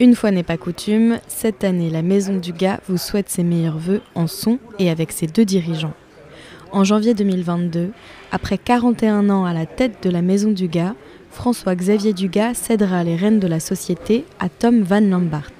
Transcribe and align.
Une 0.00 0.14
fois 0.14 0.30
n'est 0.30 0.44
pas 0.44 0.56
coutume, 0.56 1.18
cette 1.26 1.64
année, 1.64 1.90
la 1.90 2.02
Maison 2.02 2.36
du 2.36 2.52
Gars 2.52 2.78
vous 2.88 2.98
souhaite 2.98 3.28
ses 3.28 3.42
meilleurs 3.42 3.78
voeux 3.78 4.00
en 4.14 4.28
son 4.28 4.60
et 4.78 4.90
avec 4.90 5.10
ses 5.10 5.26
deux 5.26 5.44
dirigeants. 5.44 5.94
En 6.70 6.84
janvier 6.84 7.14
2022, 7.14 7.90
après 8.30 8.58
41 8.58 9.28
ans 9.28 9.44
à 9.44 9.52
la 9.52 9.66
tête 9.66 10.00
de 10.04 10.10
la 10.10 10.22
Maison 10.22 10.52
du 10.52 10.68
Gars, 10.68 10.94
François-Xavier 11.32 12.12
Dugas 12.12 12.54
cédera 12.54 13.02
les 13.02 13.16
rênes 13.16 13.40
de 13.40 13.48
la 13.48 13.58
société 13.58 14.24
à 14.38 14.48
Tom 14.48 14.82
Van 14.82 15.00
Lambart. 15.00 15.50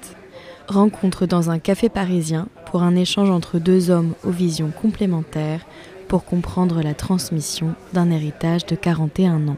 Rencontre 0.69 1.25
dans 1.25 1.49
un 1.49 1.59
café 1.59 1.89
parisien 1.89 2.47
pour 2.71 2.83
un 2.83 2.95
échange 2.95 3.29
entre 3.29 3.59
deux 3.59 3.89
hommes 3.89 4.13
aux 4.23 4.31
visions 4.31 4.71
complémentaires 4.71 5.65
pour 6.07 6.23
comprendre 6.23 6.81
la 6.81 6.93
transmission 6.93 7.75
d'un 7.91 8.09
héritage 8.09 8.65
de 8.65 8.75
41 8.75 9.49
ans. 9.49 9.57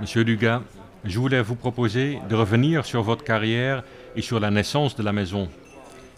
Monsieur 0.00 0.24
Dugas, 0.24 0.62
je 1.08 1.18
voulais 1.18 1.40
vous 1.40 1.56
proposer 1.56 2.18
de 2.28 2.34
revenir 2.34 2.84
sur 2.84 3.02
votre 3.02 3.24
carrière 3.24 3.82
et 4.14 4.22
sur 4.22 4.40
la 4.40 4.50
naissance 4.50 4.94
de 4.94 5.02
la 5.02 5.12
maison. 5.12 5.48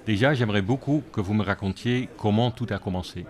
Déjà, 0.04 0.34
j'aimerais 0.34 0.62
beaucoup 0.62 1.02
que 1.12 1.20
vous 1.20 1.34
me 1.34 1.44
racontiez 1.44 2.08
comment 2.18 2.50
tout 2.50 2.66
a 2.70 2.78
commencé. 2.78 3.24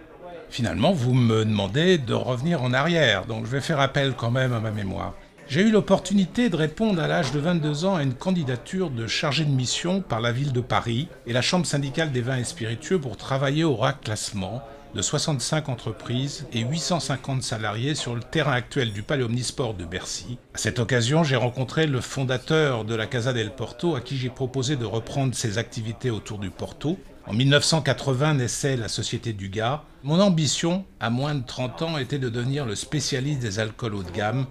Finalement, 0.48 0.92
vous 0.92 1.12
me 1.12 1.44
demandez 1.44 1.98
de 1.98 2.14
revenir 2.14 2.62
en 2.62 2.72
arrière, 2.72 3.26
donc 3.26 3.44
je 3.44 3.50
vais 3.50 3.60
faire 3.60 3.80
appel 3.80 4.14
quand 4.16 4.30
même 4.30 4.52
à 4.52 4.60
ma 4.60 4.70
mémoire. 4.70 5.14
J'ai 5.48 5.62
eu 5.62 5.70
l'opportunité 5.70 6.48
de 6.48 6.56
répondre 6.56 7.02
à 7.02 7.08
l'âge 7.08 7.32
de 7.32 7.40
22 7.40 7.84
ans 7.84 7.96
à 7.96 8.02
une 8.02 8.14
candidature 8.14 8.88
de 8.88 9.06
chargé 9.06 9.44
de 9.44 9.50
mission 9.50 10.00
par 10.00 10.20
la 10.20 10.32
ville 10.32 10.52
de 10.52 10.60
Paris 10.60 11.08
et 11.26 11.32
la 11.32 11.42
Chambre 11.42 11.66
syndicale 11.66 12.12
des 12.12 12.20
vins 12.20 12.38
et 12.38 12.44
spiritueux 12.44 13.00
pour 13.00 13.16
travailler 13.16 13.64
au 13.64 13.74
RAC 13.74 14.00
classement 14.00 14.62
de 14.94 15.02
65 15.02 15.68
entreprises 15.68 16.46
et 16.52 16.60
850 16.60 17.42
salariés 17.42 17.94
sur 17.94 18.14
le 18.14 18.22
terrain 18.22 18.52
actuel 18.52 18.92
du 18.92 19.02
Palais 19.02 19.22
Omnisport 19.22 19.74
de 19.74 19.84
Bercy. 19.84 20.38
À 20.54 20.58
cette 20.58 20.78
occasion, 20.78 21.22
j'ai 21.22 21.36
rencontré 21.36 21.86
le 21.86 22.00
fondateur 22.00 22.84
de 22.84 22.94
la 22.94 23.06
Casa 23.06 23.32
del 23.32 23.50
Porto 23.50 23.94
à 23.94 24.00
qui 24.00 24.16
j'ai 24.16 24.30
proposé 24.30 24.76
de 24.76 24.84
reprendre 24.84 25.34
ses 25.34 25.58
activités 25.58 26.10
autour 26.10 26.38
du 26.38 26.50
Porto. 26.50 26.98
En 27.26 27.32
1980 27.32 28.34
naissait 28.34 28.76
la 28.76 28.88
Société 28.88 29.32
du 29.32 29.48
Gars. 29.48 29.82
Mon 30.02 30.20
ambition, 30.20 30.84
à 30.98 31.10
moins 31.10 31.34
de 31.34 31.46
30 31.46 31.82
ans, 31.82 31.98
était 31.98 32.18
de 32.18 32.28
devenir 32.28 32.66
le 32.66 32.74
spécialiste 32.74 33.40
des 33.40 33.58
alcools 33.58 33.94
haut 33.94 34.02
de 34.02 34.10
gamme 34.10 34.46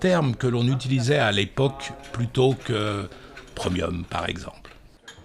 terme 0.00 0.34
que 0.34 0.46
l'on 0.46 0.66
utilisait 0.68 1.18
à 1.18 1.32
l'époque 1.32 1.92
plutôt 2.12 2.54
que 2.54 3.08
premium, 3.54 4.04
par 4.08 4.28
exemple. 4.28 4.74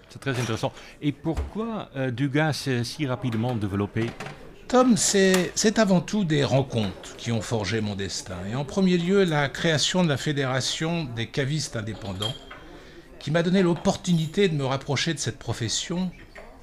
C'est 0.08 0.20
très 0.20 0.38
intéressant. 0.40 0.72
Et 1.02 1.12
pourquoi 1.12 1.88
euh, 1.96 2.52
s'est 2.52 2.84
si 2.84 3.06
rapidement 3.06 3.54
développé? 3.54 4.10
C'est 4.96 5.78
avant 5.78 6.00
tout 6.00 6.24
des 6.24 6.42
rencontres 6.42 7.16
qui 7.16 7.30
ont 7.30 7.42
forgé 7.42 7.80
mon 7.80 7.94
destin. 7.94 8.34
Et 8.50 8.56
en 8.56 8.64
premier 8.64 8.98
lieu, 8.98 9.22
la 9.22 9.48
création 9.48 10.02
de 10.02 10.08
la 10.08 10.16
Fédération 10.16 11.04
des 11.04 11.28
cavistes 11.28 11.76
indépendants, 11.76 12.34
qui 13.20 13.30
m'a 13.30 13.44
donné 13.44 13.62
l'opportunité 13.62 14.48
de 14.48 14.56
me 14.56 14.64
rapprocher 14.64 15.14
de 15.14 15.20
cette 15.20 15.38
profession, 15.38 16.10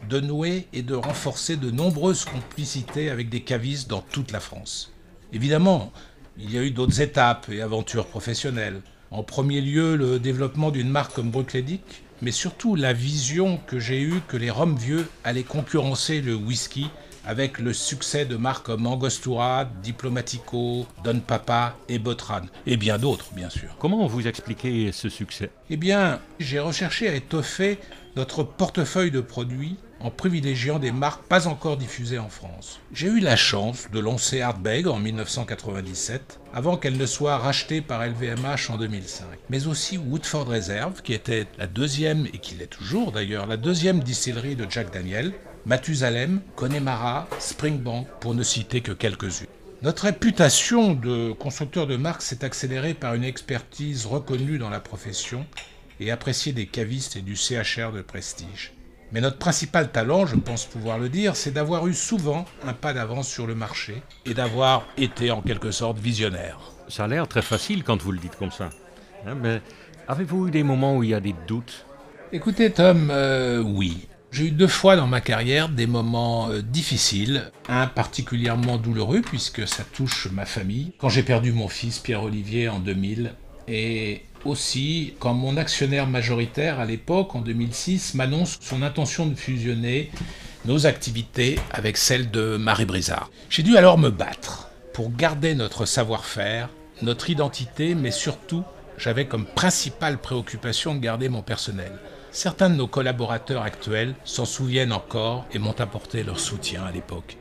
de 0.09 0.19
nouer 0.19 0.67
et 0.73 0.81
de 0.81 0.93
renforcer 0.93 1.55
de 1.55 1.71
nombreuses 1.71 2.25
complicités 2.25 3.09
avec 3.09 3.29
des 3.29 3.43
cavistes 3.43 3.89
dans 3.89 4.01
toute 4.01 4.33
la 4.33 4.41
France. 4.41 4.91
Évidemment, 5.31 5.93
il 6.37 6.51
y 6.53 6.57
a 6.57 6.63
eu 6.63 6.71
d'autres 6.71 6.99
étapes 6.99 7.47
et 7.49 7.61
aventures 7.61 8.07
professionnelles. 8.07 8.81
En 9.11 9.23
premier 9.23 9.61
lieu, 9.61 9.95
le 9.95 10.19
développement 10.19 10.71
d'une 10.71 10.89
marque 10.89 11.13
comme 11.13 11.31
Bruichladdich, 11.31 12.03
mais 12.21 12.31
surtout 12.31 12.75
la 12.75 12.93
vision 12.93 13.59
que 13.67 13.79
j'ai 13.79 14.01
eue 14.01 14.21
que 14.27 14.37
les 14.37 14.49
rhums 14.49 14.77
vieux 14.77 15.07
allaient 15.23 15.43
concurrencer 15.43 16.21
le 16.21 16.35
whisky 16.35 16.89
avec 17.25 17.59
le 17.59 17.73
succès 17.73 18.25
de 18.25 18.35
marques 18.35 18.65
comme 18.65 18.87
Angostura, 18.87 19.65
Diplomatico, 19.83 20.87
Don 21.03 21.19
Papa 21.19 21.75
et 21.87 21.99
Botran, 21.99 22.41
et 22.65 22.77
bien 22.77 22.97
d'autres, 22.97 23.31
bien 23.35 23.49
sûr. 23.49 23.75
Comment 23.79 24.07
vous 24.07 24.27
expliquez 24.27 24.91
ce 24.91 25.09
succès? 25.09 25.51
Eh 25.69 25.77
bien, 25.77 26.19
j'ai 26.39 26.59
recherché 26.59 27.07
à 27.07 27.13
étoffer 27.13 27.77
notre 28.15 28.43
portefeuille 28.43 29.11
de 29.11 29.21
produits 29.21 29.77
en 30.03 30.09
privilégiant 30.09 30.79
des 30.79 30.91
marques 30.91 31.23
pas 31.23 31.47
encore 31.47 31.77
diffusées 31.77 32.19
en 32.19 32.29
France. 32.29 32.79
J'ai 32.93 33.07
eu 33.07 33.19
la 33.19 33.35
chance 33.35 33.87
de 33.91 33.99
lancer 33.99 34.41
Artbeg 34.41 34.87
en 34.87 34.99
1997, 34.99 36.39
avant 36.53 36.77
qu'elle 36.77 36.97
ne 36.97 37.05
soit 37.05 37.37
rachetée 37.37 37.81
par 37.81 38.05
LVMH 38.05 38.69
en 38.69 38.77
2005, 38.77 39.25
mais 39.49 39.67
aussi 39.67 39.97
Woodford 39.97 40.47
Reserve, 40.47 41.01
qui 41.01 41.13
était 41.13 41.47
la 41.57 41.67
deuxième, 41.67 42.25
et 42.33 42.39
qui 42.39 42.55
l'est 42.55 42.67
toujours 42.67 43.11
d'ailleurs, 43.11 43.47
la 43.47 43.57
deuxième 43.57 44.01
distillerie 44.01 44.55
de 44.55 44.67
Jack 44.69 44.93
Daniel, 44.93 45.33
Mathusalem, 45.65 46.41
Connemara, 46.55 47.27
Springbank, 47.39 48.07
pour 48.19 48.33
ne 48.33 48.43
citer 48.43 48.81
que 48.81 48.91
quelques-unes. 48.91 49.47
Notre 49.83 50.03
réputation 50.03 50.93
de 50.93 51.31
constructeur 51.31 51.87
de 51.87 51.95
marques 51.95 52.21
s'est 52.21 52.45
accélérée 52.45 52.93
par 52.93 53.15
une 53.15 53.23
expertise 53.23 54.05
reconnue 54.05 54.59
dans 54.59 54.69
la 54.69 54.79
profession 54.79 55.45
et 55.99 56.11
appréciée 56.11 56.53
des 56.53 56.67
cavistes 56.67 57.15
et 57.15 57.21
du 57.21 57.35
CHR 57.35 57.91
de 57.91 58.01
prestige. 58.01 58.73
Mais 59.11 59.19
notre 59.19 59.37
principal 59.37 59.91
talent, 59.91 60.25
je 60.25 60.37
pense 60.37 60.65
pouvoir 60.65 60.97
le 60.97 61.09
dire, 61.09 61.35
c'est 61.35 61.51
d'avoir 61.51 61.85
eu 61.87 61.93
souvent 61.93 62.45
un 62.65 62.73
pas 62.73 62.93
d'avance 62.93 63.27
sur 63.27 63.45
le 63.45 63.55
marché 63.55 64.01
et 64.25 64.33
d'avoir 64.33 64.85
été 64.97 65.31
en 65.31 65.41
quelque 65.41 65.71
sorte 65.71 65.99
visionnaire. 65.99 66.59
Ça 66.87 67.03
a 67.03 67.07
l'air 67.07 67.27
très 67.27 67.41
facile 67.41 67.83
quand 67.83 68.01
vous 68.01 68.13
le 68.13 68.19
dites 68.19 68.37
comme 68.37 68.51
ça. 68.51 68.69
Hein, 69.27 69.35
mais 69.35 69.61
avez-vous 70.07 70.47
eu 70.47 70.51
des 70.51 70.63
moments 70.63 70.95
où 70.95 71.03
il 71.03 71.09
y 71.09 71.13
a 71.13 71.19
des 71.19 71.35
doutes? 71.45 71.85
Écoutez 72.31 72.71
Tom, 72.71 73.09
euh, 73.11 73.61
oui. 73.61 74.07
J'ai 74.31 74.45
eu 74.45 74.51
deux 74.51 74.67
fois 74.67 74.95
dans 74.95 75.07
ma 75.07 75.19
carrière 75.19 75.67
des 75.67 75.87
moments 75.87 76.49
euh, 76.49 76.61
difficiles, 76.61 77.51
un 77.67 77.87
particulièrement 77.87 78.77
douloureux 78.77 79.21
puisque 79.21 79.67
ça 79.67 79.83
touche 79.83 80.29
ma 80.31 80.45
famille, 80.45 80.93
quand 80.97 81.09
j'ai 81.09 81.23
perdu 81.23 81.51
mon 81.51 81.67
fils 81.67 81.99
Pierre-Olivier 81.99 82.69
en 82.69 82.79
2000, 82.79 83.33
et 83.67 84.23
aussi 84.45 85.13
quand 85.19 85.33
mon 85.33 85.57
actionnaire 85.57 86.07
majoritaire 86.07 86.79
à 86.79 86.85
l'époque, 86.85 87.35
en 87.35 87.41
2006, 87.41 88.15
m'annonce 88.15 88.57
son 88.61 88.81
intention 88.81 89.25
de 89.25 89.35
fusionner 89.35 90.11
nos 90.65 90.85
activités 90.85 91.57
avec 91.71 91.97
celles 91.97 92.31
de 92.31 92.57
Marie 92.57 92.85
Brizard. 92.85 93.29
J'ai 93.49 93.63
dû 93.63 93.77
alors 93.77 93.97
me 93.97 94.09
battre 94.09 94.69
pour 94.93 95.11
garder 95.11 95.55
notre 95.55 95.85
savoir-faire, 95.85 96.69
notre 97.01 97.29
identité, 97.29 97.95
mais 97.95 98.11
surtout, 98.11 98.63
j'avais 98.97 99.25
comme 99.25 99.45
principale 99.45 100.17
préoccupation 100.19 100.93
de 100.95 100.99
garder 100.99 101.29
mon 101.29 101.41
personnel. 101.41 101.91
Certains 102.31 102.69
de 102.69 102.75
nos 102.75 102.87
collaborateurs 102.87 103.63
actuels 103.63 104.15
s'en 104.23 104.45
souviennent 104.45 104.93
encore 104.93 105.45
et 105.53 105.59
m'ont 105.59 105.79
apporté 105.79 106.23
leur 106.23 106.39
soutien 106.39 106.83
à 106.83 106.91
l'époque. 106.91 107.37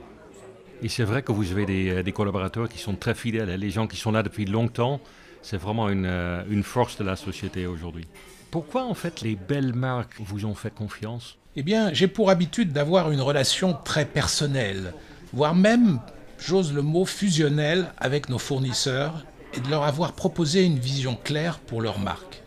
Et 0.83 0.89
c'est 0.89 1.05
vrai 1.05 1.22
que 1.22 1.33
vous 1.33 1.53
avez 1.53 1.66
des, 1.66 1.91
euh, 1.91 2.10
collaborateurs 2.10 2.69
qui 2.69 2.78
sont 2.78 2.94
très 2.94 3.15
fidèles, 3.15 3.50
hein. 3.50 3.56
les 3.56 3.71
gens 3.71 3.87
qui 3.87 3.97
sont 3.97 4.12
là 4.12 4.22
depuis 4.22 4.47
longtemps, 4.47 5.00
c'est 5.43 5.56
vraiment 5.56 5.89
une, 5.89 6.06
euh, 6.06 6.43
une, 6.51 6.62
force 6.62 6.99
de 6.99 7.05
la 7.05 7.17
société 7.17 7.67
aujourd'hui. 7.67 8.06
Pourquoi 8.51 8.84
en 8.84 8.95
fait 8.95 9.21
les 9.21 9.37
belles 9.37 9.75
marques 9.75 10.17
vous 10.19 10.45
ont 10.45 10.55
fait 10.55 10.75
confiance? 10.75 11.39
Eh 11.56 11.62
bien, 11.62 11.93
j'ai 11.93 12.09
pour 12.09 12.31
habitude 12.31 12.73
d'avoir 12.73 13.11
une 13.11 13.21
relation 13.21 13.77
très 13.84 14.05
personnelle, 14.05 14.95
voire 15.33 15.55
même, 15.55 16.01
j'ose 16.39 16.73
le 16.73 16.83
mot, 16.83 17.05
fusionnelle 17.05 17.93
avec 17.99 18.28
nos 18.28 18.39
fournisseurs 18.39 19.25
et 19.55 19.61
de 19.61 19.69
leur 19.69 19.84
avoir 19.84 20.12
proposé 20.12 20.65
une 20.65 20.78
vision 20.78 21.19
claire 21.23 21.59
pour 21.59 21.81
leur 21.81 21.99
marque. 21.99 22.43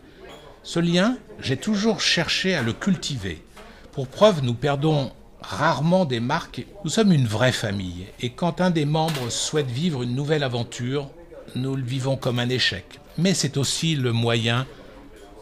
Ce 0.62 0.80
lien, 0.80 1.18
j'ai 1.40 1.58
toujours 1.58 2.00
cherché 2.00 2.54
à 2.54 2.62
le 2.62 2.72
cultiver. 2.72 3.44
Pour 3.92 4.08
preuve, 4.08 4.42
nous 4.42 4.54
perdons 4.54 5.12
rarement 5.42 6.06
des 6.06 6.20
marques. 6.20 6.66
Nous 6.84 6.90
sommes 6.90 7.12
une 7.12 7.26
vraie 7.26 7.52
famille. 7.52 8.06
Et 8.20 8.30
quand 8.30 8.62
un 8.62 8.70
des 8.70 8.86
membres 8.86 9.30
souhaite 9.30 9.70
vivre 9.70 10.02
une 10.02 10.14
nouvelle 10.14 10.42
aventure, 10.42 11.10
nous 11.54 11.76
le 11.76 11.82
vivons 11.82 12.16
comme 12.16 12.38
un 12.38 12.48
échec. 12.48 13.00
Mais 13.18 13.34
c'est 13.34 13.56
aussi 13.56 13.94
le 13.94 14.12
moyen 14.12 14.66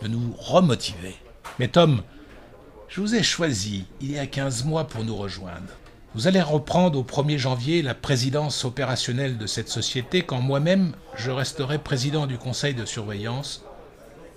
de 0.03 0.09
nous 0.09 0.35
remotiver. 0.39 1.15
Mais 1.59 1.69
Tom, 1.69 2.03
je 2.89 3.01
vous 3.01 3.15
ai 3.15 3.23
choisi 3.23 3.87
il 4.01 4.13
y 4.13 4.19
a 4.19 4.27
15 4.27 4.65
mois 4.65 4.87
pour 4.87 5.05
nous 5.05 5.17
rejoindre. 5.17 5.73
Vous 6.15 6.27
allez 6.27 6.43
reprendre 6.43 6.99
au 6.99 7.05
1er 7.05 7.39
janvier 7.39 7.81
la 7.81 7.95
présidence 7.95 8.65
opérationnelle 8.67 9.39
de 9.39 9.47
cette 9.47 9.71
société 9.71 10.23
quand 10.23 10.43
moi-même 10.43 10.93
je 11.17 11.31
resterai 11.31 11.79
président 11.79 12.27
du 12.27 12.37
conseil 12.37 12.75
de 12.75 12.85
surveillance 12.85 13.65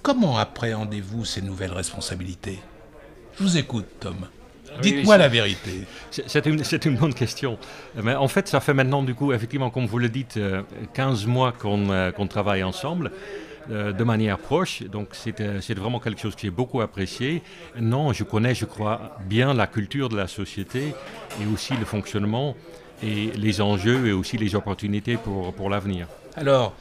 Comment 0.06 0.38
appréhendez-vous 0.38 1.26
ces 1.26 1.41
nouvelles 1.41 1.73
responsabilités? 1.73 2.59
Je 3.38 3.44
vous 3.44 3.58
écoute, 3.58 3.88
Tom. 4.00 4.28
Dites-moi 4.82 5.18
la 5.18 5.28
vérité. 5.28 5.86
C'est 6.12 6.46
une, 6.86 6.96
bonne 6.96 7.14
question. 7.14 7.58
Mais 8.02 8.16
en 8.16 8.28
fait, 8.28 8.48
ça 8.48 8.60
fait 8.60 8.74
maintenant, 8.74 9.04
du 9.04 9.16
coup, 9.16 9.34
effectivement, 9.34 9.70
comme 9.70 9.86
vous 9.86 10.00
le 10.00 10.10
dites, 10.10 10.40
15 10.94 11.24
euh, 11.24 11.28
mois 11.28 11.54
euh, 11.66 12.12
qu'on 12.12 12.28
travaille 12.28 12.64
ensemble 12.64 13.12
euh, 13.72 13.92
de 13.92 14.04
manière 14.04 14.38
proche. 14.38 14.84
Donc, 14.84 15.10
c'est 15.14 15.74
vraiment 15.74 16.00
quelque 16.00 16.22
chose 16.22 16.36
que 16.36 16.42
j'ai 16.42 16.52
beaucoup 16.52 16.82
apprécié. 16.82 17.42
Non, 17.80 18.14
je 18.14 18.24
connais, 18.24 18.56
je 18.56 18.66
crois, 18.66 19.18
bien 19.26 19.54
la 19.54 19.68
culture 19.68 20.10
de 20.10 20.18
la 20.18 20.28
société 20.28 20.94
et 21.42 21.54
aussi 21.54 21.76
le 21.76 21.86
fonctionnement 21.86 22.56
et 23.04 23.32
les 23.36 23.62
enjeux 23.62 24.08
et 24.08 24.12
aussi 24.12 24.38
les 24.38 24.56
opportunités 24.56 25.18
pour, 25.18 25.54
pour 25.54 25.70
l'avenir. 25.70 26.08
Alors, 26.36 26.74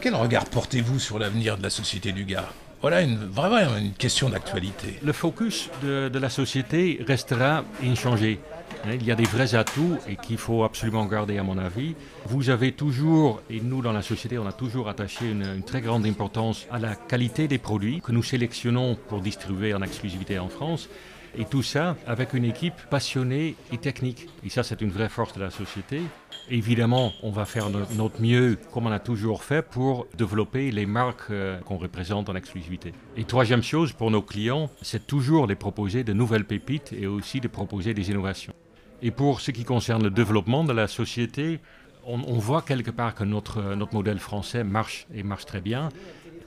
quel 0.00 0.14
regard 0.14 0.44
portez-vous 0.44 0.98
sur 0.98 1.18
l'avenir 1.18 1.56
de 1.56 1.62
la 1.62 1.70
société 1.70 2.12
du 2.12 2.24
Gard 2.24 2.52
voilà 2.84 3.00
une, 3.00 3.16
vraiment 3.16 3.78
une 3.78 3.94
question 3.94 4.28
d'actualité. 4.28 4.98
Le 5.02 5.14
focus 5.14 5.70
de, 5.82 6.18
la 6.18 6.28
société 6.28 7.02
restera 7.08 7.64
inchangé. 7.82 8.40
Hein, 8.84 8.90
il 9.00 9.06
y 9.06 9.10
a 9.10 9.14
des 9.14 9.24
vrais 9.24 9.54
atouts 9.54 9.96
et 10.06 10.16
qu'il 10.16 10.36
faut 10.36 10.64
absolument 10.64 11.06
garder 11.06 11.38
à 11.38 11.42
mon 11.42 11.56
avis. 11.56 11.94
Vous 12.26 12.50
avez 12.50 12.72
toujours, 12.72 13.40
et 13.48 13.62
nous 13.62 13.80
dans 13.80 13.92
la 13.92 14.02
société, 14.02 14.36
on 14.36 14.46
a 14.46 14.52
toujours 14.52 14.90
attaché 14.90 15.30
une, 15.30 15.46
une, 15.46 15.62
très 15.62 15.80
grande 15.80 16.04
importance 16.04 16.66
à 16.70 16.78
la 16.78 16.94
qualité 16.94 17.48
des 17.48 17.56
produits 17.56 18.02
que 18.02 18.12
nous 18.12 18.22
sélectionnons 18.22 18.98
pour 19.08 19.22
distribuer 19.22 19.72
en 19.72 19.80
exclusivité 19.80 20.38
en 20.38 20.50
France. 20.50 20.90
Et 21.38 21.46
tout 21.46 21.62
ça 21.62 21.96
avec 22.06 22.34
une 22.34 22.44
équipe 22.44 22.78
passionnée 22.90 23.56
et 23.72 23.78
technique. 23.78 24.28
Et 24.44 24.50
ça, 24.50 24.62
c'est 24.62 24.82
une 24.82 24.90
vraie 24.90 25.08
force 25.08 25.32
de 25.32 25.40
la 25.40 25.50
société. 25.50 26.02
Évidemment, 26.50 27.12
on 27.22 27.30
va 27.30 27.46
faire 27.46 27.70
notre 27.70 28.20
mieux, 28.20 28.58
comme 28.72 28.86
on 28.86 28.92
a 28.92 28.98
toujours 28.98 29.44
fait, 29.44 29.62
pour 29.62 30.06
développer 30.16 30.70
les 30.70 30.84
marques 30.84 31.30
euh, 31.30 31.58
qu'on 31.60 31.78
représente 31.78 32.28
en 32.28 32.36
exclusivité. 32.36 32.92
Et 33.16 33.24
troisième 33.24 33.62
chose, 33.62 33.92
pour 33.92 34.10
nos 34.10 34.20
clients, 34.20 34.68
c'est 34.82 35.06
toujours 35.06 35.46
de 35.46 35.54
proposer 35.54 36.04
de 36.04 36.12
nouvelles 36.12 36.44
pépites 36.44 36.92
et 36.92 37.06
aussi 37.06 37.40
de 37.40 37.48
proposer 37.48 37.94
des 37.94 38.10
innovations. 38.10 38.52
Et 39.00 39.10
pour 39.10 39.40
ce 39.40 39.52
qui 39.52 39.64
concerne 39.64 40.02
le 40.04 40.10
développement 40.10 40.64
de 40.64 40.72
la 40.74 40.86
société, 40.86 41.60
on, 42.06 42.18
voit 42.38 42.60
quelque 42.60 42.90
part 42.90 43.14
que 43.14 43.24
notre, 43.24 43.74
notre 43.74 43.94
modèle 43.94 44.18
français 44.18 44.64
marche 44.64 45.06
et 45.14 45.22
marche 45.22 45.46
très 45.46 45.62
bien. 45.62 45.88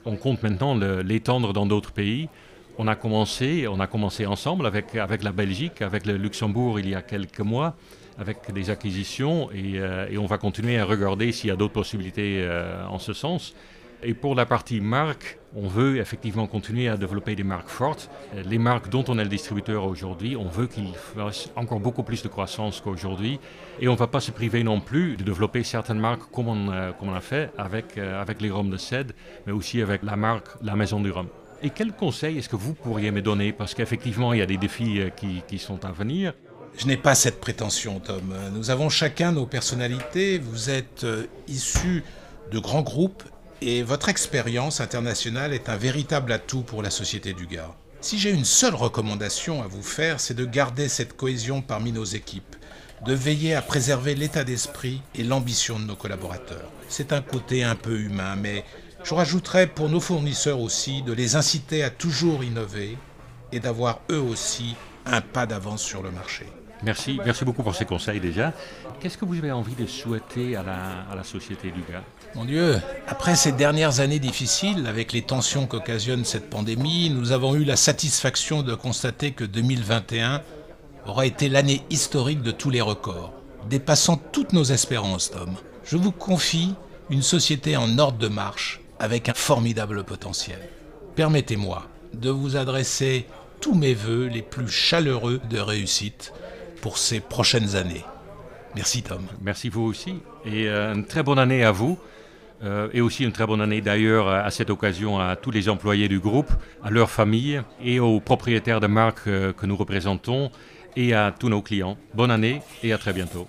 On 0.04 0.16
compte 0.16 0.42
maintenant 0.44 0.76
l'étendre 1.02 1.52
dans 1.52 1.66
d'autres 1.66 1.92
pays. 1.92 2.28
On 2.80 2.86
a 2.86 2.94
commencé, 2.94 3.66
on 3.66 3.80
a 3.80 3.88
commencé 3.88 4.24
ensemble 4.24 4.64
avec, 4.64 4.94
la 4.94 5.32
Belgique, 5.32 5.82
avec 5.82 6.06
le 6.06 6.16
Luxembourg 6.16 6.78
il 6.78 6.88
y 6.88 6.94
a 6.94 7.02
quelques 7.02 7.40
mois, 7.40 7.74
avec 8.18 8.52
des 8.52 8.70
acquisitions, 8.70 9.50
et, 9.50 9.80
euh, 9.80 10.06
on 10.16 10.26
va 10.26 10.38
continuer 10.38 10.78
à 10.78 10.84
regarder 10.84 11.32
s'il 11.32 11.48
y 11.48 11.50
a 11.50 11.56
d'autres 11.56 11.72
possibilités 11.72 12.40
euh, 12.40 12.86
en 12.86 13.00
ce 13.00 13.12
sens. 13.12 13.56
Et 14.04 14.14
pour 14.14 14.36
la 14.36 14.46
partie 14.46 14.80
marque, 14.80 15.40
on 15.56 15.66
veut 15.66 15.96
effectivement 15.96 16.46
continuer 16.46 16.88
à 16.88 16.96
développer 16.96 17.34
des 17.34 17.42
marques 17.42 17.68
fortes. 17.68 18.08
Les 18.44 18.58
marques 18.58 18.88
dont 18.90 19.04
on 19.08 19.18
est 19.18 19.24
le 19.24 19.28
distributeur 19.28 19.84
aujourd'hui, 19.84 20.36
on 20.36 20.46
veut 20.46 20.68
qu'ils 20.68 20.94
fassent 20.94 21.50
encore 21.56 21.80
beaucoup 21.80 22.04
plus 22.04 22.22
de 22.22 22.28
croissance 22.28 22.80
qu'aujourd'hui. 22.80 23.40
Et 23.80 23.88
on 23.88 23.94
ne 23.94 23.98
va 23.98 24.06
pas 24.06 24.20
se 24.20 24.30
priver 24.30 24.62
non 24.62 24.78
plus 24.80 25.16
de 25.16 25.24
développer 25.24 25.64
certaines 25.64 25.98
marques 25.98 26.30
comme 26.30 26.46
on, 26.46 26.70
euh, 26.70 26.92
a 27.12 27.20
fait 27.20 27.50
avec, 27.58 27.96
les 27.96 28.50
rhums 28.50 28.70
de 28.70 28.76
Cède, 28.76 29.14
mais 29.46 29.52
aussi 29.52 29.82
avec 29.82 30.04
la 30.04 30.14
marque 30.14 30.46
La 30.62 30.76
Maison 30.76 31.00
du 31.00 31.10
Rhum. 31.10 31.26
Et 31.62 31.70
quels 31.70 31.92
conseils 31.92 32.38
est-ce 32.38 32.48
que 32.48 32.56
vous 32.56 32.74
pourriez 32.74 33.10
me 33.10 33.22
donner? 33.22 33.52
Parce 33.52 33.74
qu'effectivement, 33.74 34.32
il 34.32 34.38
y 34.38 34.42
a 34.42 34.46
des 34.46 34.56
défis 34.56 35.00
euh, 35.00 35.10
qui, 35.10 35.42
qui 35.48 35.58
sont 35.58 35.84
à 35.84 35.92
venir. 35.92 36.34
Je 36.76 36.86
n'ai 36.86 36.96
pas 36.96 37.14
cette 37.14 37.40
prétention, 37.40 37.98
Tom. 37.98 38.34
Nous 38.52 38.70
avons 38.70 38.88
chacun 38.88 39.32
nos 39.32 39.46
personnalités. 39.46 40.38
Vous 40.38 40.70
êtes 40.70 41.02
euh, 41.04 41.26
issus 41.48 42.04
de 42.52 42.58
grands 42.58 42.82
groupes 42.82 43.24
et 43.60 43.82
votre 43.82 44.08
expérience 44.08 44.80
internationale 44.80 45.52
est 45.52 45.68
un 45.68 45.76
véritable 45.76 46.32
atout 46.32 46.62
pour 46.62 46.82
la 46.82 46.90
Société 46.90 47.32
du 47.32 47.46
Gard. 47.46 47.74
Si 48.00 48.18
j'ai 48.18 48.30
une 48.30 48.44
seule 48.44 48.76
recommandation 48.76 49.62
à 49.62 49.66
vous 49.66 49.82
faire, 49.82 50.20
c'est 50.20 50.34
de 50.34 50.44
garder 50.44 50.88
cette 50.88 51.16
cohésion 51.16 51.60
parmi 51.60 51.90
nos 51.90 52.04
équipes, 52.04 52.54
de 53.04 53.12
veiller 53.12 53.56
à 53.56 53.62
préserver 53.62 54.14
l'état 54.14 54.44
d'esprit 54.44 55.02
et 55.16 55.24
l'ambition 55.24 55.80
de 55.80 55.84
nos 55.84 55.96
collaborateurs. 55.96 56.70
C'est 56.88 57.12
un 57.12 57.20
côté 57.20 57.64
un 57.64 57.74
peu 57.74 57.98
humain, 57.98 58.36
mais 58.36 58.64
je 59.02 59.14
rajouterais 59.14 59.66
pour 59.66 59.88
nos 59.88 60.00
fournisseurs 60.00 60.60
aussi 60.60 61.02
de 61.02 61.12
les 61.12 61.36
inciter 61.36 61.82
à 61.82 61.90
toujours 61.90 62.44
innover 62.44 62.96
et 63.52 63.60
d'avoir 63.60 64.00
eux 64.10 64.20
aussi 64.20 64.74
un 65.06 65.20
pas 65.20 65.46
d'avance 65.46 65.82
sur 65.82 66.02
le 66.02 66.10
marché. 66.10 66.46
Merci, 66.82 67.18
merci 67.24 67.44
beaucoup 67.44 67.62
pour 67.62 67.74
ces 67.74 67.84
conseils 67.84 68.20
déjà. 68.20 68.52
Qu'est-ce 69.00 69.18
que 69.18 69.24
vous 69.24 69.36
avez 69.36 69.50
envie 69.50 69.74
de 69.74 69.86
souhaiter 69.86 70.54
à 70.54 70.62
la, 70.62 71.10
à 71.10 71.16
la 71.16 71.24
Société 71.24 71.70
du 71.70 71.80
Gars? 71.80 72.04
Mon 72.34 72.44
Dieu, 72.44 72.80
après 73.08 73.34
ces 73.34 73.52
dernières 73.52 74.00
années 74.00 74.18
difficiles, 74.18 74.86
avec 74.86 75.12
les 75.12 75.22
tensions 75.22 75.66
qu'occasionne 75.66 76.24
cette 76.24 76.50
pandémie, 76.50 77.10
nous 77.10 77.32
avons 77.32 77.54
eu 77.54 77.64
la 77.64 77.76
satisfaction 77.76 78.62
de 78.62 78.74
constater 78.74 79.32
que 79.32 79.44
2021 79.44 80.42
aura 81.06 81.26
été 81.26 81.48
l'année 81.48 81.82
historique 81.90 82.42
de 82.42 82.50
tous 82.50 82.70
les 82.70 82.80
records, 82.80 83.32
dépassant 83.68 84.16
toutes 84.16 84.52
nos 84.52 84.64
espérances, 84.64 85.30
Tom. 85.30 85.54
Je 85.84 85.96
vous 85.96 86.12
confie 86.12 86.74
une 87.10 87.22
société 87.22 87.76
en 87.76 87.98
ordre 87.98 88.18
de 88.18 88.28
marche, 88.28 88.80
avec 88.98 89.28
un 89.28 89.34
formidable 89.34 90.04
potentiel. 90.04 90.58
Permettez-moi 91.14 91.86
de 92.14 92.30
vous 92.30 92.56
adresser 92.56 93.26
tous 93.60 93.74
mes 93.74 93.94
voeux 93.94 94.26
les 94.26 94.42
plus 94.42 94.68
chaleureux 94.68 95.40
de 95.50 95.58
réussite 95.58 96.32
pour 96.80 96.98
ces 96.98 97.20
prochaines 97.20 97.76
années. 97.76 98.04
Merci 98.74 99.02
Tom. 99.02 99.22
Merci 99.40 99.68
vous 99.68 99.82
aussi. 99.82 100.20
Et 100.44 100.68
euh, 100.68 100.94
une 100.94 101.04
très 101.04 101.22
bonne 101.22 101.38
année 101.38 101.64
à 101.64 101.72
vous. 101.72 101.98
Euh, 102.64 102.88
et 102.92 103.00
aussi 103.00 103.22
une 103.22 103.30
très 103.30 103.46
bonne 103.46 103.60
année 103.60 103.80
d'ailleurs 103.80 104.28
à 104.28 104.50
cette 104.50 104.70
occasion 104.70 105.20
à 105.20 105.36
tous 105.36 105.52
les 105.52 105.68
employés 105.68 106.08
du 106.08 106.18
groupe, 106.18 106.50
à 106.82 106.90
leurs 106.90 107.10
familles 107.10 107.62
et 107.80 108.00
aux 108.00 108.18
propriétaires 108.18 108.80
de 108.80 108.88
marques 108.88 109.28
euh, 109.28 109.52
que 109.52 109.64
nous 109.64 109.76
représentons 109.76 110.50
et 110.96 111.14
à 111.14 111.32
tous 111.38 111.48
nos 111.48 111.62
clients. 111.62 111.96
Bonne 112.14 112.32
année 112.32 112.60
et 112.82 112.92
à 112.92 112.98
très 112.98 113.12
bientôt. 113.12 113.46